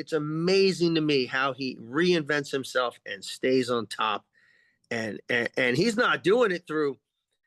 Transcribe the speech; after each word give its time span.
it's 0.00 0.14
amazing 0.14 0.94
to 0.94 1.02
me 1.02 1.26
how 1.26 1.52
he 1.52 1.76
reinvents 1.76 2.50
himself 2.50 2.98
and 3.04 3.22
stays 3.22 3.68
on 3.68 3.86
top. 3.86 4.24
And, 4.90 5.20
and 5.28 5.48
and 5.58 5.76
he's 5.76 5.96
not 5.96 6.24
doing 6.24 6.50
it 6.50 6.66
through, 6.66 6.98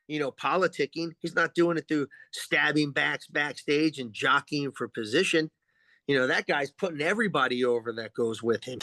you 0.06 0.20
know, 0.20 0.30
politicking. 0.30 1.14
He's 1.18 1.34
not 1.34 1.54
doing 1.54 1.76
it 1.76 1.88
through 1.88 2.06
stabbing 2.30 2.92
backs 2.92 3.26
backstage 3.26 3.98
and 3.98 4.12
jockeying 4.12 4.70
for 4.70 4.86
position. 4.86 5.50
You 6.06 6.16
know, 6.16 6.28
that 6.28 6.46
guy's 6.46 6.70
putting 6.70 7.02
everybody 7.02 7.64
over 7.64 7.92
that 7.94 8.14
goes 8.14 8.40
with 8.40 8.64
him. 8.64 8.78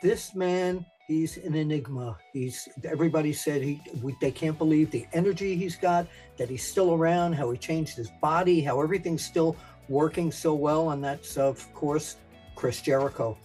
this 0.00 0.32
man 0.34 0.86
he's 1.08 1.38
an 1.38 1.54
enigma. 1.54 2.16
He's 2.32 2.68
everybody 2.84 3.32
said 3.32 3.62
he 3.62 3.80
they 4.20 4.30
can't 4.30 4.56
believe 4.56 4.90
the 4.92 5.06
energy 5.12 5.56
he's 5.56 5.74
got 5.74 6.06
that 6.36 6.48
he's 6.48 6.64
still 6.64 6.94
around 6.94 7.32
how 7.32 7.50
he 7.50 7.58
changed 7.58 7.96
his 7.96 8.10
body 8.20 8.60
how 8.60 8.80
everything's 8.80 9.24
still 9.24 9.56
working 9.88 10.30
so 10.30 10.54
well 10.54 10.90
and 10.90 11.02
that's 11.02 11.36
of 11.36 11.72
course 11.74 12.16
chris 12.54 12.80
jericho. 12.80 13.36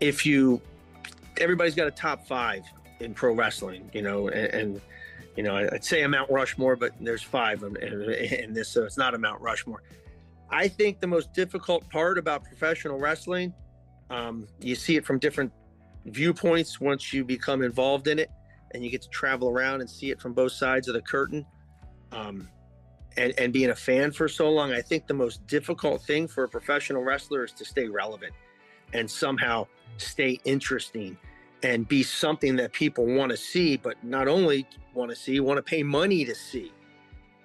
If 0.00 0.26
you 0.26 0.60
everybody's 1.38 1.74
got 1.74 1.88
a 1.88 1.92
top 1.92 2.26
five 2.26 2.62
in 3.00 3.14
pro 3.14 3.34
wrestling 3.34 3.90
you 3.92 4.02
know 4.02 4.28
and, 4.28 4.54
and 4.54 4.80
you 5.36 5.42
know 5.42 5.56
i'd 5.56 5.84
say 5.84 6.02
a 6.02 6.08
mount 6.08 6.30
rushmore 6.30 6.76
but 6.76 6.92
there's 7.00 7.22
five 7.22 7.62
in, 7.62 7.76
in 7.76 8.52
this 8.52 8.68
so 8.68 8.84
it's 8.84 8.98
not 8.98 9.14
a 9.14 9.18
mount 9.18 9.40
rushmore. 9.40 9.82
I 10.50 10.68
think 10.68 11.00
the 11.00 11.06
most 11.06 11.32
difficult 11.32 11.88
part 11.88 12.18
about 12.18 12.44
professional 12.44 12.98
wrestling 12.98 13.54
um, 14.10 14.46
you 14.60 14.74
see 14.74 14.96
it 14.96 15.06
from 15.06 15.18
different 15.18 15.50
viewpoints 16.06 16.80
once 16.80 17.12
you 17.12 17.24
become 17.24 17.62
involved 17.62 18.08
in 18.08 18.18
it 18.18 18.30
and 18.72 18.84
you 18.84 18.90
get 18.90 19.02
to 19.02 19.08
travel 19.10 19.48
around 19.48 19.80
and 19.80 19.88
see 19.88 20.10
it 20.10 20.20
from 20.20 20.32
both 20.32 20.52
sides 20.52 20.88
of 20.88 20.94
the 20.94 21.02
curtain. 21.02 21.44
Um, 22.10 22.48
and, 23.16 23.34
and 23.38 23.52
being 23.52 23.70
a 23.70 23.74
fan 23.74 24.10
for 24.10 24.28
so 24.28 24.50
long, 24.50 24.72
I 24.72 24.80
think 24.80 25.06
the 25.06 25.14
most 25.14 25.46
difficult 25.46 26.02
thing 26.02 26.26
for 26.26 26.44
a 26.44 26.48
professional 26.48 27.02
wrestler 27.02 27.44
is 27.44 27.52
to 27.52 27.64
stay 27.64 27.86
relevant 27.88 28.32
and 28.94 29.10
somehow 29.10 29.66
stay 29.98 30.40
interesting 30.44 31.18
and 31.62 31.86
be 31.86 32.02
something 32.02 32.56
that 32.56 32.72
people 32.72 33.06
want 33.06 33.30
to 33.30 33.36
see, 33.36 33.76
but 33.76 34.02
not 34.02 34.28
only 34.28 34.66
want 34.94 35.10
to 35.10 35.16
see, 35.16 35.40
want 35.40 35.58
to 35.58 35.62
pay 35.62 35.82
money 35.82 36.24
to 36.24 36.34
see. 36.34 36.72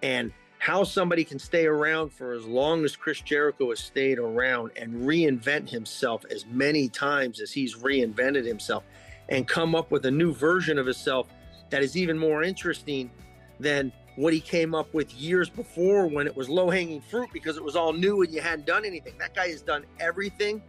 And 0.02 0.32
how 0.60 0.84
somebody 0.84 1.24
can 1.24 1.40
stay 1.40 1.66
around 1.66 2.12
for 2.12 2.34
as 2.34 2.46
long 2.46 2.84
as 2.84 2.96
Chris 2.96 3.22
Jericho 3.22 3.70
has 3.70 3.80
stayed 3.80 4.20
around 4.20 4.72
and 4.76 5.06
reinvent 5.06 5.70
himself 5.70 6.26
as 6.32 6.46
many 6.46 6.90
times 6.90 7.40
as 7.40 7.52
he's 7.52 7.76
reinvented 7.76 8.46
himself 8.46 8.84
and 9.30 9.48
come 9.48 9.76
up 9.76 9.92
with 9.92 10.06
a 10.06 10.12
new 10.12 10.34
version 10.34 10.78
of 10.78 10.86
himself 10.86 11.28
that 11.70 11.84
is 11.84 11.96
even 11.96 12.18
more 12.18 12.44
interesting 12.44 13.12
than 13.60 13.92
what 14.16 14.34
he 14.34 14.40
came 14.40 14.74
up 14.74 14.92
with 14.94 15.14
years 15.14 15.50
before 15.50 16.08
when 16.08 16.26
it 16.26 16.36
was 16.36 16.50
low 16.50 16.70
hanging 16.70 17.02
fruit 17.02 17.30
because 17.32 17.56
it 17.56 17.64
was 17.64 17.76
all 17.76 17.94
new 17.94 18.24
and 18.24 18.34
you 18.34 18.42
hadn't 18.42 18.66
done 18.66 18.84
anything. 18.84 19.16
That 19.20 19.36
guy 19.36 19.50
has 19.50 19.62
done 19.62 19.86
everything, 20.00 20.62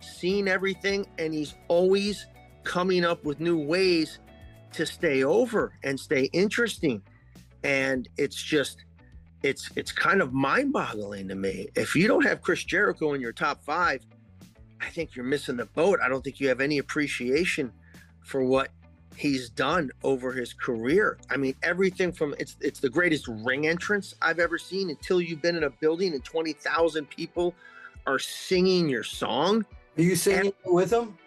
seen 0.00 0.48
everything, 0.48 1.06
and 1.18 1.34
he's 1.34 1.54
always 1.68 2.26
coming 2.62 3.04
up 3.04 3.22
with 3.24 3.40
new 3.40 3.58
ways 3.58 4.20
to 4.72 4.86
stay 4.86 5.22
over 5.22 5.74
and 5.84 6.00
stay 6.00 6.24
interesting. 6.32 7.02
And 7.62 8.08
it's 8.16 8.42
just, 8.42 8.84
it's 9.44 9.70
it's 9.76 9.92
kind 9.92 10.22
of 10.22 10.32
mind-boggling 10.32 11.28
to 11.28 11.34
me. 11.34 11.68
If 11.76 11.94
you 11.94 12.08
don't 12.08 12.24
have 12.24 12.40
Chris 12.40 12.64
Jericho 12.64 13.12
in 13.12 13.20
your 13.20 13.32
top 13.32 13.62
five, 13.62 14.00
I 14.80 14.88
think 14.88 15.14
you're 15.14 15.24
missing 15.24 15.56
the 15.56 15.66
boat. 15.66 16.00
I 16.02 16.08
don't 16.08 16.24
think 16.24 16.40
you 16.40 16.48
have 16.48 16.62
any 16.62 16.78
appreciation 16.78 17.70
for 18.22 18.42
what 18.42 18.70
he's 19.16 19.50
done 19.50 19.90
over 20.02 20.32
his 20.32 20.54
career. 20.54 21.18
I 21.30 21.36
mean, 21.36 21.54
everything 21.62 22.10
from 22.10 22.34
it's 22.38 22.56
it's 22.60 22.80
the 22.80 22.88
greatest 22.88 23.28
ring 23.28 23.66
entrance 23.66 24.14
I've 24.22 24.38
ever 24.38 24.56
seen 24.56 24.88
until 24.88 25.20
you've 25.20 25.42
been 25.42 25.56
in 25.56 25.64
a 25.64 25.70
building 25.70 26.14
and 26.14 26.24
twenty 26.24 26.54
thousand 26.54 27.10
people 27.10 27.54
are 28.06 28.18
singing 28.18 28.88
your 28.88 29.04
song. 29.04 29.64
Are 29.98 30.02
you 30.02 30.16
singing 30.16 30.54
and, 30.64 30.74
with 30.74 30.90
them? 30.90 31.18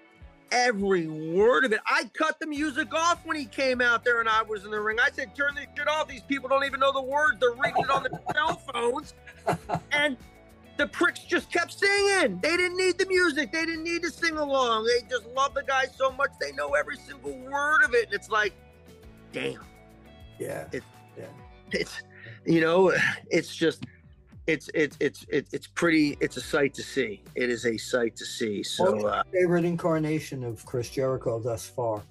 Every 0.51 1.07
word 1.07 1.65
of 1.65 1.71
it. 1.71 1.79
I 1.85 2.09
cut 2.13 2.39
the 2.39 2.47
music 2.47 2.93
off 2.93 3.25
when 3.25 3.37
he 3.37 3.45
came 3.45 3.81
out 3.81 4.03
there 4.03 4.19
and 4.19 4.29
I 4.29 4.43
was 4.43 4.65
in 4.65 4.71
the 4.71 4.79
ring. 4.79 4.97
I 4.99 5.09
said, 5.11 5.35
turn 5.35 5.55
this 5.55 5.67
shit 5.75 5.87
off. 5.87 6.07
These 6.07 6.21
people 6.23 6.49
don't 6.49 6.63
even 6.63 6.79
know 6.79 6.91
the 6.91 7.01
words. 7.01 7.39
They're 7.39 7.51
reading 7.53 7.83
it 7.83 7.89
on 7.89 8.03
their 8.03 8.19
cell 8.33 8.61
phones. 8.73 9.13
And 9.91 10.17
the 10.77 10.87
pricks 10.87 11.21
just 11.21 11.51
kept 11.51 11.73
singing. 11.73 12.39
They 12.41 12.55
didn't 12.57 12.77
need 12.77 12.97
the 12.97 13.07
music. 13.07 13.51
They 13.51 13.65
didn't 13.65 13.83
need 13.83 14.03
to 14.03 14.11
sing 14.11 14.37
along. 14.37 14.85
They 14.85 15.07
just 15.09 15.25
love 15.35 15.53
the 15.53 15.63
guy 15.63 15.85
so 15.85 16.11
much 16.11 16.31
they 16.39 16.51
know 16.51 16.73
every 16.73 16.97
single 16.97 17.37
word 17.39 17.83
of 17.83 17.93
it. 17.93 18.05
And 18.05 18.13
it's 18.13 18.29
like, 18.29 18.53
damn. 19.31 19.59
Yeah. 20.39 20.67
It, 20.71 20.83
yeah. 21.17 21.25
It's, 21.71 22.01
you 22.45 22.61
know, 22.61 22.93
it's 23.29 23.55
just 23.55 23.83
it's 24.47 24.69
it's 24.73 24.97
it's 24.99 25.25
it's 25.29 25.67
pretty 25.67 26.17
it's 26.21 26.37
a 26.37 26.41
sight 26.41 26.73
to 26.75 26.83
see. 26.83 27.21
It 27.35 27.49
is 27.49 27.65
a 27.65 27.77
sight 27.77 28.15
to 28.15 28.25
see. 28.25 28.63
So 28.63 29.05
uh, 29.05 29.23
favorite 29.31 29.65
incarnation 29.65 30.43
of 30.43 30.65
chris 30.65 30.89
jericho 30.89 31.39
thus 31.39 31.67
far? 31.67 32.01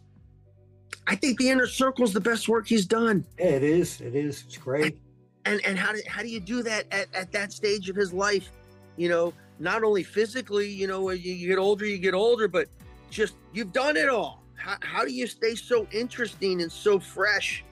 I 1.07 1.17
think 1.17 1.39
the 1.39 1.49
inner 1.49 1.67
circle 1.67 2.05
is 2.05 2.13
the 2.13 2.21
best 2.21 2.49
work 2.49 2.67
he's 2.69 2.85
done. 2.85 3.25
Yeah, 3.39 3.47
it 3.47 3.63
is. 3.63 4.01
It 4.01 4.15
is. 4.15 4.45
It's 4.47 4.59
great. 4.59 4.99
And 5.47 5.65
and 5.65 5.79
how 5.79 5.93
do, 5.93 6.01
how 6.07 6.23
do 6.23 6.29
you 6.29 6.41
do 6.41 6.63
that 6.63 6.85
at, 6.93 7.09
at 7.15 7.33
that 7.33 7.53
stage 7.53 7.89
of 7.89 7.97
his 7.97 8.13
life? 8.13 8.51
You 8.97 9.09
know 9.09 9.33
not 9.59 9.83
only 9.83 10.03
physically 10.03 10.69
you 10.69 10.87
know 10.87 11.11
you, 11.11 11.33
you 11.33 11.49
get 11.49 11.59
older 11.59 11.87
you 11.87 11.97
get 11.97 12.13
older 12.13 12.47
but 12.47 12.69
just 13.11 13.35
you've 13.55 13.73
done 13.73 13.97
it 13.97 14.11
all. 14.11 14.43
How, 14.57 14.77
how 14.83 15.05
do 15.05 15.13
you 15.13 15.27
stay 15.27 15.55
so 15.55 15.87
interesting 15.93 16.61
and 16.61 16.71
so 16.71 16.99
fresh 16.99 17.65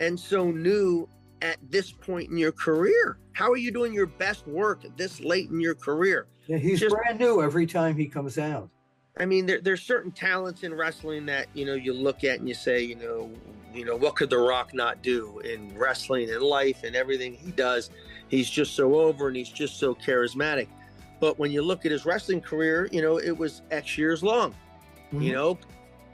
and 0.00 0.18
so 0.18 0.50
new 0.50 1.08
at 1.42 1.56
this 1.70 1.92
point 1.92 2.30
in 2.30 2.36
your 2.36 2.52
career? 2.52 3.18
How 3.32 3.50
are 3.50 3.56
you 3.56 3.70
doing 3.70 3.92
your 3.92 4.06
best 4.06 4.46
work 4.46 4.84
this 4.96 5.20
late 5.20 5.50
in 5.50 5.60
your 5.60 5.74
career? 5.74 6.26
Yeah, 6.46 6.58
he's 6.58 6.80
Just, 6.80 6.94
brand 6.94 7.18
new 7.18 7.42
every 7.42 7.66
time 7.66 7.96
he 7.96 8.06
comes 8.06 8.38
out. 8.38 8.70
I 9.18 9.26
mean, 9.26 9.46
there, 9.46 9.60
there's 9.60 9.82
certain 9.82 10.12
talents 10.12 10.62
in 10.62 10.74
wrestling 10.74 11.26
that 11.26 11.48
you 11.54 11.66
know 11.66 11.74
you 11.74 11.92
look 11.92 12.24
at 12.24 12.38
and 12.38 12.48
you 12.48 12.54
say, 12.54 12.82
you 12.82 12.94
know, 12.94 13.30
you 13.74 13.84
know, 13.84 13.96
what 13.96 14.16
could 14.16 14.30
The 14.30 14.38
Rock 14.38 14.72
not 14.74 15.02
do 15.02 15.40
in 15.40 15.76
wrestling 15.76 16.30
and 16.30 16.42
life 16.42 16.84
and 16.84 16.94
everything 16.94 17.34
he 17.34 17.50
does? 17.50 17.90
He's 18.28 18.48
just 18.48 18.74
so 18.74 18.94
over 18.94 19.28
and 19.28 19.36
he's 19.36 19.48
just 19.48 19.78
so 19.78 19.94
charismatic. 19.94 20.68
But 21.20 21.38
when 21.38 21.50
you 21.50 21.62
look 21.62 21.84
at 21.84 21.92
his 21.92 22.06
wrestling 22.06 22.40
career, 22.40 22.88
you 22.92 23.02
know, 23.02 23.18
it 23.18 23.36
was 23.36 23.62
X 23.70 23.98
years 23.98 24.22
long. 24.22 24.52
Mm-hmm. 25.12 25.22
You 25.22 25.32
know, 25.32 25.58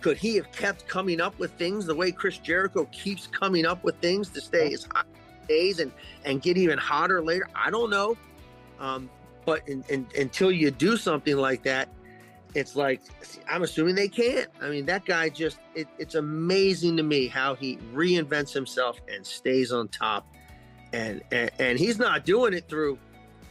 could 0.00 0.16
he 0.16 0.36
have 0.36 0.50
kept 0.52 0.86
coming 0.88 1.20
up 1.20 1.38
with 1.38 1.52
things 1.52 1.86
the 1.86 1.94
way 1.94 2.10
Chris 2.10 2.38
Jericho 2.38 2.86
keeps 2.86 3.26
coming 3.26 3.66
up 3.66 3.84
with 3.84 3.96
things 3.96 4.30
to 4.30 4.40
stay 4.40 4.72
as 4.72 4.86
hot 4.90 5.06
days 5.46 5.80
and 5.80 5.92
and 6.24 6.42
get 6.42 6.56
even 6.56 6.78
hotter 6.78 7.22
later? 7.22 7.48
I 7.54 7.70
don't 7.70 7.90
know. 7.90 8.16
Um, 8.80 9.10
but 9.44 9.68
in, 9.68 9.84
in, 9.88 10.06
until 10.18 10.50
you 10.50 10.70
do 10.70 10.96
something 10.96 11.36
like 11.36 11.62
that, 11.64 11.88
it's 12.54 12.76
like 12.76 13.02
I'm 13.48 13.62
assuming 13.62 13.94
they 13.94 14.08
can't. 14.08 14.48
I 14.60 14.68
mean, 14.68 14.86
that 14.86 15.04
guy 15.04 15.28
just 15.28 15.58
it, 15.74 15.88
it's 15.98 16.14
amazing 16.14 16.96
to 16.96 17.02
me 17.02 17.26
how 17.26 17.54
he 17.54 17.76
reinvents 17.92 18.52
himself 18.52 19.00
and 19.12 19.26
stays 19.26 19.72
on 19.72 19.88
top. 19.88 20.26
And, 20.92 21.22
and 21.32 21.50
and 21.58 21.78
he's 21.78 21.98
not 21.98 22.24
doing 22.24 22.54
it 22.54 22.68
through 22.68 22.98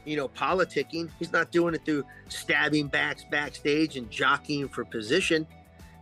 you 0.05 0.15
know 0.15 0.29
politicking. 0.29 1.09
He's 1.19 1.33
not 1.33 1.51
doing 1.51 1.73
it 1.75 1.85
through 1.85 2.05
stabbing 2.29 2.87
backs 2.87 3.25
backstage 3.29 3.97
and 3.97 4.09
jockeying 4.09 4.69
for 4.69 4.85
position 4.85 5.45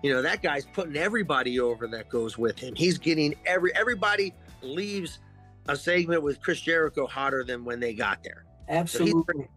you 0.02 0.12
know 0.12 0.22
that 0.22 0.42
guy's 0.42 0.66
putting 0.66 0.96
everybody 0.96 1.60
over 1.60 1.88
that 1.88 2.10
goes 2.10 2.38
with 2.38 2.58
him. 2.58 2.76
He's 2.76 2.98
getting 2.98 3.36
every 3.46 3.74
everybody 3.76 4.34
leaves 4.62 5.20
a 5.68 5.76
segment 5.76 6.24
with 6.24 6.42
Chris 6.42 6.62
Jericho 6.62 7.08
hotter 7.08 7.44
than 7.44 7.64
when 7.64 7.80
they 7.80 7.94
got 7.94 8.24
there. 8.24 8.46
Absolutely. 8.70 9.44
So 9.44 9.50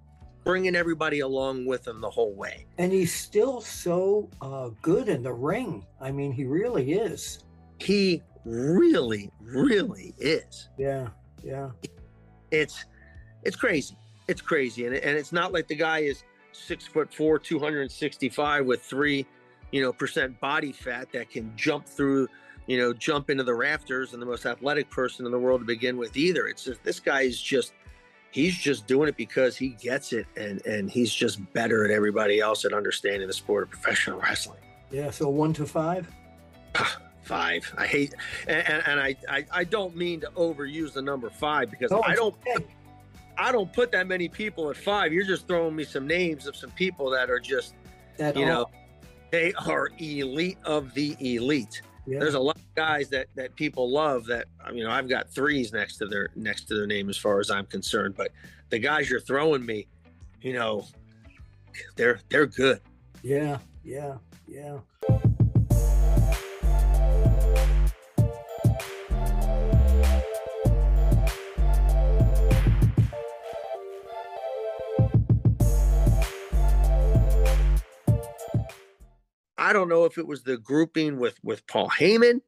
bringing 0.45 0.77
everybody 0.77 1.21
along 1.21 1.67
with 1.67 1.87
him 1.87 2.01
the 2.01 2.11
whole 2.11 2.35
way. 2.35 2.67
And 2.79 2.93
he's 2.93 3.15
still 3.15 3.61
so 3.61 4.29
uh, 4.41 4.71
good 4.83 5.09
in 5.09 5.23
the 5.23 5.33
ring. 5.33 5.87
I 6.01 6.11
mean, 6.11 6.33
he 6.33 6.45
really 6.45 6.93
is. 6.93 7.45
He 7.79 8.23
really, 8.45 9.31
really 9.41 10.15
is. 10.19 10.69
Yeah, 10.79 11.09
yeah. 11.43 11.71
It's 12.51 12.85
it's 13.43 13.57
crazy. 13.57 13.97
It's 14.29 14.41
crazy, 14.41 14.87
and 14.87 14.95
and 14.95 15.19
it's 15.19 15.33
not 15.33 15.53
like 15.53 15.69
the 15.69 15.75
guy 15.75 16.01
is 16.01 16.23
six 16.53 16.87
foot 16.87 17.13
four, 17.13 17.39
two 17.39 17.59
hundred 17.59 17.83
and 17.83 17.91
sixty 17.91 18.29
five 18.29 18.65
with 18.65 18.83
three 18.83 19.27
you 19.75 19.83
know, 19.83 19.93
percent 19.93 20.39
body 20.39 20.71
fat 20.71 21.11
that 21.13 21.29
can 21.29 21.53
jump 21.57 21.85
through, 21.85 22.29
you 22.67 22.79
know, 22.79 22.93
jump 22.93 23.31
into 23.31 23.45
the 23.45 23.55
rafters 23.55 24.13
and 24.13 24.23
the 24.23 24.27
most 24.27 24.47
athletic 24.47 24.91
person 24.91 25.27
in 25.27 25.33
the 25.33 25.39
world 25.39 25.61
to 25.61 25.67
begin 25.67 25.97
with 25.97 26.17
either. 26.17 26.47
It's 26.47 26.65
just 26.65 26.83
this 26.83 27.01
guy 27.01 27.23
is 27.23 27.41
just 27.41 27.73
he's 28.31 28.57
just 28.57 28.87
doing 28.87 29.09
it 29.09 29.17
because 29.17 29.57
he 29.57 29.71
gets 29.71 30.13
it 30.13 30.27
and 30.37 30.65
and 30.67 30.91
he's 30.91 31.13
just 31.13 31.41
better 31.53 31.85
at 31.85 31.91
everybody 31.91 32.41
else 32.41 32.65
at 32.65 32.73
understanding 32.73 33.27
the 33.27 33.35
sport 33.35 33.65
of 33.65 33.71
professional 33.71 34.21
wrestling. 34.21 34.61
Yeah, 34.91 35.11
so 35.11 35.29
one 35.29 35.53
to 35.55 35.67
five? 35.67 36.11
five. 37.23 37.73
I 37.77 37.87
hate 37.87 38.15
and, 38.47 38.67
and, 38.69 38.83
and 38.87 39.01
I, 39.01 39.17
I, 39.29 39.47
I 39.51 39.65
don't 39.65 39.97
mean 39.97 40.21
to 40.21 40.31
overuse 40.37 40.93
the 40.93 41.03
number 41.03 41.31
five 41.31 41.71
because 41.71 41.93
oh, 41.93 42.03
I 42.03 42.15
don't 42.15 42.35
okay. 42.57 42.65
I 43.37 43.51
don't 43.51 43.73
put 43.73 43.91
that 43.93 44.07
many 44.07 44.29
people 44.29 44.71
at 44.71 44.77
five. 44.77 45.13
You're 45.13 45.27
just 45.27 45.49
throwing 45.49 45.75
me 45.75 45.85
some 45.85 46.07
names 46.07 46.47
of 46.47 46.57
some 46.57 46.71
people 46.71 47.11
that 47.11 47.31
are 47.31 47.41
just 47.41 47.75
that 48.17 48.37
you 48.37 48.47
know 48.47 48.67
they 49.31 49.53
are 49.67 49.91
elite 49.99 50.59
of 50.65 50.95
the 50.95 51.17
elite. 51.21 51.83
Yeah. 52.07 52.19
There's 52.19 52.35
a 52.35 52.41
lot 52.41 52.57
of 52.57 52.75
guys 52.75 53.09
that 53.11 53.29
that 53.35 53.55
people 53.57 53.91
love 53.91 54.27
that 54.27 54.47
you 54.73 54.85
know 54.85 54.91
I've 54.91 55.09
got 55.09 55.31
threes 55.31 55.73
next 55.73 55.97
to 55.99 56.07
their 56.07 56.31
next 56.37 56.65
to 56.69 56.75
their 56.75 56.87
name 56.87 57.09
as 57.09 57.17
far 57.17 57.41
as 57.41 57.51
I'm 57.51 57.67
concerned, 57.67 58.15
but 58.17 58.31
the 58.71 58.79
guys 58.79 59.09
you're 59.09 59.21
throwing 59.21 59.65
me, 59.65 59.87
you 60.43 60.53
know, 60.53 60.87
they're 61.97 62.21
they're 62.29 62.47
good. 62.47 62.81
Yeah, 63.23 63.59
yeah, 63.85 64.17
yeah. 64.47 64.79
I 79.65 79.73
don't 79.73 79.89
know 79.89 80.05
if 80.05 80.19
it 80.19 80.27
was 80.27 80.43
the 80.43 80.59
grouping 80.59 81.19
with 81.19 81.39
with 81.43 81.67
Paul 81.67 81.89
Heyman 81.89 82.41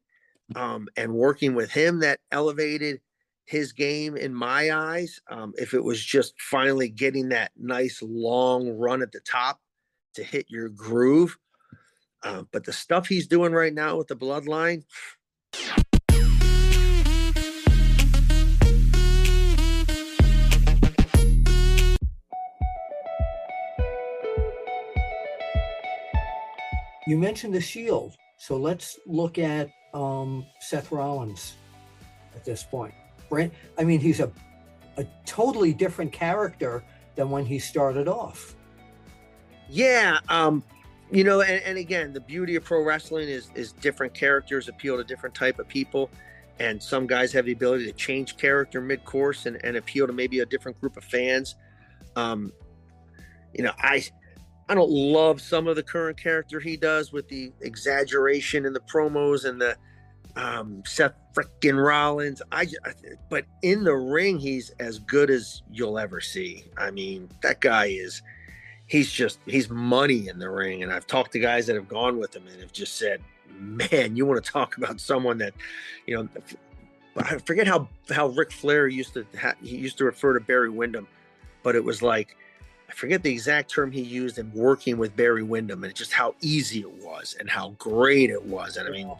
um, 0.55 0.87
and 0.99 1.15
working 1.15 1.55
with 1.55 1.71
him 1.71 2.01
that 2.01 2.21
elevated 2.31 3.01
his 3.47 3.73
game 3.73 4.17
in 4.17 4.35
my 4.35 4.71
eyes. 4.71 5.19
Um, 5.31 5.55
if 5.57 5.73
it 5.73 5.83
was 5.83 6.05
just 6.05 6.35
finally 6.39 6.91
getting 6.91 7.31
that 7.31 7.53
nice 7.57 8.03
long 8.03 8.69
run 8.69 9.01
at 9.01 9.13
the 9.13 9.21
top 9.21 9.61
to 10.15 10.23
hit 10.23 10.45
your 10.51 10.69
groove. 10.69 11.39
Uh, 12.23 12.43
but 12.53 12.65
the 12.65 12.73
stuff 12.73 13.07
he's 13.07 13.27
doing 13.27 13.53
right 13.53 13.73
now 13.73 13.97
with 13.97 14.09
the 14.09 14.17
bloodline, 14.17 14.85
You 27.07 27.17
mentioned 27.19 27.55
the 27.55 27.61
Shield, 27.61 28.17
so 28.37 28.57
let's 28.57 28.99
look 29.07 29.39
at 29.39 29.71
um, 29.95 30.45
Seth 30.61 30.91
Rollins 30.91 31.55
at 32.35 32.45
this 32.45 32.63
point. 32.65 32.95
Brent, 33.29 33.53
I 33.79 33.85
mean, 33.85 34.01
he's 34.01 34.21
a 34.21 34.31
a 34.99 35.07
totally 35.25 35.73
different 35.73 36.13
character 36.13 36.83
than 37.17 37.31
when 37.31 37.45
he 37.45 37.59
started 37.59 38.09
off. 38.09 38.55
Yeah, 39.69 40.19
um, 40.29 40.63
you 41.11 41.25
know, 41.25 41.41
and, 41.41 41.63
and 41.65 41.79
again, 41.79 42.13
the 42.13 42.21
beauty 42.21 42.57
of 42.57 42.65
pro 42.65 42.83
wrestling 42.83 43.29
is 43.29 43.51
is 43.55 43.73
different 43.73 44.15
characters 44.15 44.69
appeal 44.69 44.97
to 44.97 45.05
different 45.05 45.35
type 45.35 45.59
of 45.59 45.69
people, 45.69 46.11
and 46.59 46.83
some 46.83 47.07
guys 47.07 47.33
have 47.33 47.47
the 47.47 47.53
ability 47.53 47.85
to 47.87 47.93
change 47.93 48.37
character 48.37 48.81
mid 48.81 49.05
course 49.05 49.47
and, 49.47 49.63
and 49.65 49.77
appeal 49.77 50.07
to 50.07 50.13
maybe 50.13 50.41
a 50.41 50.47
different 50.47 50.81
group 50.81 50.97
of 50.97 51.05
fans. 51.05 51.57
Um, 52.15 52.53
you 53.55 53.65
know, 53.65 53.73
I 53.79 54.05
I 54.69 54.75
don't 54.75 54.91
love 54.91 55.41
some 55.41 55.69
of 55.69 55.77
the 55.77 55.83
current 55.83 56.21
character 56.21 56.59
he 56.59 56.77
does 56.77 57.13
with 57.13 57.29
the 57.29 57.53
exaggeration 57.61 58.67
and 58.67 58.75
the 58.75 58.81
promos 58.81 59.45
and 59.45 59.61
the 59.61 59.77
um, 60.35 60.83
Seth 60.85 61.15
frickin' 61.35 61.83
Rollins. 61.83 62.43
I, 62.53 62.67
but 63.31 63.45
in 63.63 63.85
the 63.85 63.95
ring, 63.95 64.39
he's 64.39 64.71
as 64.81 64.99
good 64.99 65.31
as 65.31 65.63
you'll 65.71 65.99
ever 65.99 66.21
see. 66.21 66.65
I 66.77 66.91
mean, 66.91 67.29
that 67.43 67.61
guy 67.61 67.87
is. 67.87 68.23
He's 68.89 69.11
just 69.11 69.41
he's 69.47 69.69
money 69.69 70.29
in 70.29 70.39
the 70.39 70.49
ring, 70.49 70.85
and 70.85 70.93
I've 70.93 71.09
talked 71.09 71.33
to 71.33 71.41
guys 71.41 71.67
that 71.67 71.75
have 71.75 71.89
gone 71.89 72.19
with 72.19 72.37
him 72.37 72.47
and 72.47 72.61
have 72.61 72.73
just 72.73 72.97
said, 72.97 73.21
"Man, 73.59 74.15
you 74.15 74.27
want 74.27 74.45
to 74.45 74.49
talk 74.49 74.77
about 74.77 75.01
someone 75.01 75.39
that, 75.39 75.55
you 76.07 76.17
know." 76.17 76.29
I 77.19 77.39
forget 77.39 77.67
how 77.67 77.89
how 78.11 78.29
Ric 78.29 78.53
Flair 78.53 78.87
used 78.89 79.15
to 79.15 79.27
ha- 79.41 79.55
he 79.63 79.77
used 79.77 79.97
to 79.99 80.05
refer 80.05 80.35
to 80.35 80.41
Barry 80.41 80.69
Windham, 80.69 81.09
but 81.63 81.75
it 81.75 81.83
was 81.83 82.03
like 82.03 82.37
I 82.89 82.93
forget 82.93 83.23
the 83.23 83.31
exact 83.31 83.71
term 83.71 83.91
he 83.91 84.01
used 84.01 84.39
in 84.39 84.53
working 84.53 84.97
with 84.97 85.17
Barry 85.17 85.43
Windham 85.43 85.85
and 85.85 85.95
just 85.95 86.13
how 86.13 86.35
easy 86.41 86.81
it 86.81 86.93
was 87.05 87.37
and 87.39 87.51
how 87.51 87.71
great 87.79 88.31
it 88.31 88.45
was. 88.45 88.77
And 88.77 88.89
I 88.89 88.91
mean, 88.91 89.11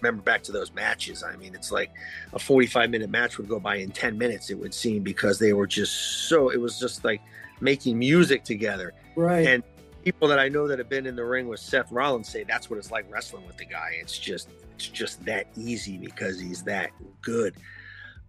remember 0.00 0.22
back 0.22 0.42
to 0.44 0.52
those 0.52 0.72
matches. 0.72 1.22
I 1.22 1.36
mean, 1.36 1.54
it's 1.54 1.70
like 1.70 1.90
a 2.32 2.38
45 2.38 2.90
minute 2.90 3.10
match 3.10 3.38
would 3.38 3.48
go 3.48 3.60
by 3.60 3.76
in 3.76 3.90
10 3.90 4.16
minutes, 4.16 4.50
it 4.50 4.54
would 4.58 4.74
seem, 4.74 5.02
because 5.02 5.38
they 5.38 5.52
were 5.52 5.66
just 5.66 6.28
so, 6.28 6.48
it 6.48 6.60
was 6.60 6.78
just 6.78 7.04
like 7.04 7.20
making 7.60 7.98
music 7.98 8.44
together. 8.44 8.92
Right. 9.14 9.46
And 9.46 9.62
people 10.04 10.28
that 10.28 10.38
I 10.38 10.48
know 10.48 10.66
that 10.68 10.78
have 10.78 10.88
been 10.88 11.06
in 11.06 11.14
the 11.14 11.24
ring 11.24 11.48
with 11.48 11.60
Seth 11.60 11.92
Rollins 11.92 12.28
say 12.28 12.44
that's 12.44 12.70
what 12.70 12.78
it's 12.78 12.90
like 12.90 13.06
wrestling 13.10 13.46
with 13.46 13.56
the 13.56 13.66
guy. 13.66 13.96
It's 14.00 14.18
just, 14.18 14.48
it's 14.74 14.88
just 14.88 15.24
that 15.26 15.46
easy 15.56 15.98
because 15.98 16.40
he's 16.40 16.62
that 16.64 16.90
good. 17.20 17.54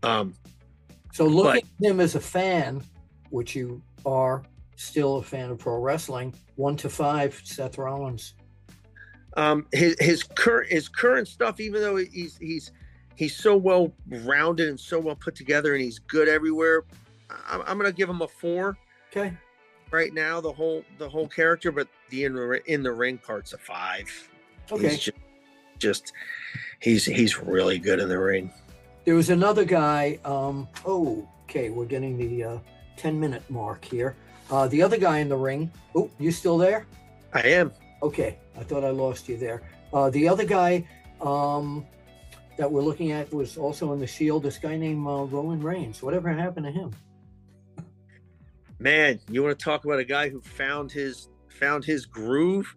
Um, 0.03 0.33
so 1.13 1.25
looking 1.25 1.65
but, 1.79 1.85
at 1.85 1.91
him 1.91 1.99
as 1.99 2.15
a 2.15 2.19
fan, 2.19 2.83
which 3.29 3.55
you 3.55 3.81
are, 4.05 4.43
still 4.75 5.17
a 5.17 5.23
fan 5.23 5.49
of 5.49 5.59
pro 5.59 5.77
wrestling. 5.77 6.33
One 6.55 6.75
to 6.77 6.89
five, 6.89 7.39
Seth 7.43 7.77
Rollins. 7.77 8.35
Um, 9.35 9.65
his 9.71 9.95
his 9.99 10.23
current 10.23 10.71
his 10.71 10.87
current 10.87 11.27
stuff, 11.27 11.59
even 11.59 11.81
though 11.81 11.95
he's 11.95 12.37
he's 12.37 12.71
he's 13.15 13.35
so 13.35 13.55
well 13.55 13.93
rounded 14.07 14.69
and 14.69 14.79
so 14.79 14.99
well 14.99 15.15
put 15.15 15.35
together, 15.35 15.73
and 15.73 15.83
he's 15.83 15.99
good 15.99 16.27
everywhere. 16.27 16.83
I'm, 17.49 17.61
I'm 17.61 17.77
going 17.77 17.89
to 17.89 17.95
give 17.95 18.09
him 18.09 18.21
a 18.21 18.27
four. 18.27 18.77
Okay. 19.11 19.33
Right 19.91 20.13
now, 20.13 20.41
the 20.41 20.51
whole 20.51 20.83
the 20.97 21.07
whole 21.07 21.27
character, 21.27 21.71
but 21.71 21.87
the 22.09 22.25
in, 22.25 22.59
in 22.65 22.83
the 22.83 22.91
ring 22.91 23.17
part's 23.17 23.53
a 23.53 23.57
five. 23.57 24.09
Okay. 24.71 24.89
He's 24.89 24.99
just, 24.99 25.17
just 25.77 26.13
he's 26.79 27.05
he's 27.05 27.39
really 27.39 27.79
good 27.79 27.99
in 27.99 28.09
the 28.09 28.19
ring. 28.19 28.51
There 29.05 29.15
was 29.15 29.29
another 29.29 29.65
guy. 29.65 30.19
Um, 30.25 30.67
oh, 30.85 31.27
okay, 31.43 31.69
we're 31.69 31.85
getting 31.85 32.17
the 32.17 32.43
uh, 32.43 32.57
ten 32.97 33.19
minute 33.19 33.43
mark 33.49 33.83
here. 33.83 34.15
Uh, 34.49 34.67
the 34.67 34.81
other 34.81 34.97
guy 34.97 35.19
in 35.19 35.29
the 35.29 35.35
ring. 35.37 35.71
Oh, 35.95 36.09
you 36.19 36.31
still 36.31 36.57
there? 36.57 36.85
I 37.33 37.41
am. 37.41 37.71
Okay, 38.01 38.37
I 38.57 38.63
thought 38.63 38.83
I 38.83 38.89
lost 38.89 39.29
you 39.29 39.37
there. 39.37 39.63
Uh, 39.93 40.09
the 40.09 40.27
other 40.27 40.43
guy 40.45 40.87
um, 41.21 41.85
that 42.57 42.71
we're 42.71 42.81
looking 42.81 43.11
at 43.11 43.31
was 43.33 43.57
also 43.57 43.93
in 43.93 43.99
the 43.99 44.07
Shield. 44.07 44.43
This 44.43 44.57
guy 44.57 44.75
named 44.75 45.07
uh, 45.07 45.23
Roman 45.23 45.61
Reigns. 45.61 46.01
Whatever 46.01 46.29
happened 46.29 46.65
to 46.65 46.71
him? 46.71 46.91
Man, 48.79 49.19
you 49.29 49.41
want 49.41 49.57
to 49.57 49.63
talk 49.63 49.85
about 49.85 49.99
a 49.99 50.03
guy 50.03 50.29
who 50.29 50.41
found 50.41 50.91
his 50.91 51.29
found 51.47 51.85
his 51.85 52.05
groove? 52.05 52.75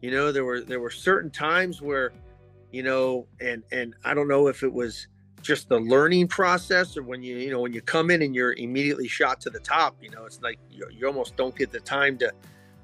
You 0.00 0.10
know, 0.10 0.32
there 0.32 0.44
were 0.44 0.62
there 0.62 0.80
were 0.80 0.90
certain 0.90 1.30
times 1.30 1.82
where, 1.82 2.12
you 2.70 2.82
know, 2.82 3.26
and 3.40 3.62
and 3.70 3.94
I 4.04 4.14
don't 4.14 4.28
know 4.28 4.48
if 4.48 4.62
it 4.62 4.72
was 4.72 5.08
just 5.42 5.68
the 5.68 5.78
learning 5.78 6.28
process 6.28 6.96
or 6.96 7.02
when 7.02 7.22
you 7.22 7.36
you 7.36 7.50
know 7.50 7.60
when 7.60 7.72
you 7.72 7.80
come 7.82 8.10
in 8.10 8.22
and 8.22 8.34
you're 8.34 8.54
immediately 8.54 9.08
shot 9.08 9.40
to 9.40 9.50
the 9.50 9.60
top 9.60 9.96
you 10.00 10.08
know 10.10 10.24
it's 10.24 10.40
like 10.40 10.58
you, 10.70 10.86
you 10.90 11.06
almost 11.06 11.36
don't 11.36 11.54
get 11.56 11.70
the 11.70 11.80
time 11.80 12.16
to 12.16 12.32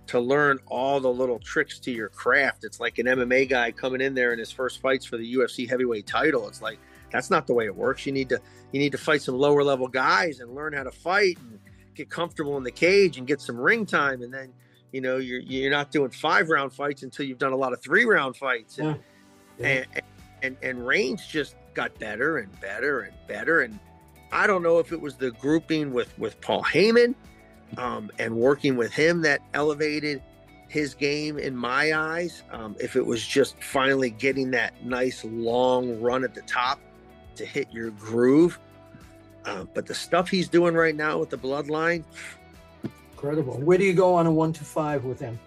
to 0.06 0.18
learn 0.18 0.58
all 0.66 1.00
the 1.00 1.08
little 1.08 1.38
tricks 1.38 1.78
to 1.78 1.90
your 1.90 2.08
craft 2.08 2.64
it's 2.64 2.80
like 2.80 2.98
an 2.98 3.06
mma 3.06 3.48
guy 3.48 3.70
coming 3.70 4.00
in 4.00 4.14
there 4.14 4.32
in 4.32 4.38
his 4.38 4.50
first 4.50 4.80
fights 4.80 5.04
for 5.04 5.16
the 5.16 5.34
ufc 5.36 5.68
heavyweight 5.68 6.06
title 6.06 6.48
it's 6.48 6.60
like 6.60 6.78
that's 7.12 7.30
not 7.30 7.46
the 7.46 7.54
way 7.54 7.64
it 7.64 7.74
works 7.74 8.04
you 8.04 8.12
need 8.12 8.28
to 8.28 8.40
you 8.72 8.80
need 8.80 8.92
to 8.92 8.98
fight 8.98 9.22
some 9.22 9.36
lower 9.36 9.62
level 9.62 9.88
guys 9.88 10.40
and 10.40 10.54
learn 10.54 10.72
how 10.72 10.82
to 10.82 10.90
fight 10.90 11.38
and 11.38 11.58
get 11.94 12.10
comfortable 12.10 12.56
in 12.56 12.64
the 12.64 12.70
cage 12.70 13.18
and 13.18 13.26
get 13.26 13.40
some 13.40 13.56
ring 13.56 13.86
time 13.86 14.22
and 14.22 14.32
then 14.32 14.52
you 14.92 15.00
know 15.00 15.16
you're 15.16 15.40
you're 15.40 15.70
not 15.70 15.90
doing 15.90 16.10
five 16.10 16.48
round 16.48 16.72
fights 16.72 17.02
until 17.02 17.24
you've 17.26 17.38
done 17.38 17.52
a 17.52 17.56
lot 17.56 17.72
of 17.72 17.82
three 17.82 18.04
round 18.04 18.36
fights 18.36 18.78
and, 18.78 18.98
yeah. 19.58 19.66
Yeah. 19.66 19.84
and 19.94 20.02
and 20.42 20.56
and 20.62 20.86
Reigns 20.86 21.26
just 21.26 21.56
got 21.78 21.96
better 22.00 22.38
and 22.38 22.60
better 22.60 23.02
and 23.02 23.14
better. 23.28 23.60
And 23.60 23.78
I 24.32 24.48
don't 24.48 24.64
know 24.64 24.80
if 24.80 24.90
it 24.90 25.00
was 25.00 25.14
the 25.14 25.30
grouping 25.30 25.92
with 25.92 26.16
with 26.18 26.40
Paul 26.40 26.64
Heyman 26.64 27.14
um, 27.76 28.10
and 28.18 28.34
working 28.34 28.76
with 28.76 28.92
him 28.92 29.22
that 29.22 29.42
elevated 29.54 30.20
his 30.68 30.94
game 30.94 31.38
in 31.38 31.54
my 31.54 31.94
eyes. 31.94 32.42
Um, 32.50 32.74
if 32.80 32.96
it 32.96 33.06
was 33.06 33.24
just 33.24 33.62
finally 33.62 34.10
getting 34.10 34.50
that 34.50 34.84
nice 34.84 35.24
long 35.24 36.00
run 36.00 36.24
at 36.24 36.34
the 36.34 36.42
top 36.42 36.80
to 37.36 37.46
hit 37.46 37.68
your 37.70 37.90
groove. 37.90 38.58
Uh, 39.44 39.64
but 39.72 39.86
the 39.86 39.94
stuff 39.94 40.28
he's 40.28 40.48
doing 40.48 40.74
right 40.74 40.96
now 40.96 41.16
with 41.18 41.30
the 41.30 41.38
bloodline, 41.38 42.02
incredible. 43.12 43.54
Where 43.60 43.78
do 43.78 43.84
you 43.84 43.94
go 43.94 44.14
on 44.14 44.26
a 44.26 44.32
one 44.32 44.52
to 44.54 44.64
five 44.64 45.04
with 45.04 45.20
him? 45.20 45.38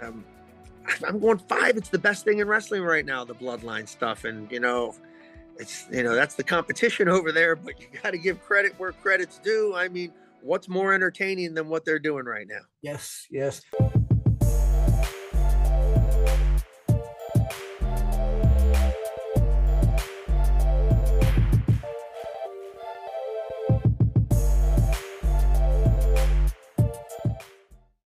Um, 0.00 0.24
I'm 1.06 1.20
going 1.20 1.36
five. 1.36 1.76
It's 1.76 1.90
the 1.90 1.98
best 1.98 2.24
thing 2.24 2.38
in 2.38 2.48
wrestling 2.48 2.82
right 2.82 3.04
now, 3.04 3.24
the 3.24 3.34
bloodline 3.34 3.86
stuff. 3.86 4.24
And, 4.24 4.50
you 4.50 4.58
know, 4.58 4.94
it's 5.58 5.86
you 5.90 6.02
know 6.02 6.14
that's 6.14 6.34
the 6.34 6.44
competition 6.44 7.08
over 7.08 7.32
there 7.32 7.56
but 7.56 7.80
you 7.80 7.86
got 8.02 8.10
to 8.10 8.18
give 8.18 8.42
credit 8.42 8.74
where 8.78 8.92
credit's 8.92 9.38
due. 9.38 9.74
I 9.74 9.88
mean 9.88 10.12
what's 10.42 10.68
more 10.68 10.92
entertaining 10.92 11.54
than 11.54 11.68
what 11.68 11.84
they're 11.84 11.98
doing 11.98 12.24
right 12.24 12.46
now? 12.48 12.60
Yes 12.82 13.26
yes 13.30 13.62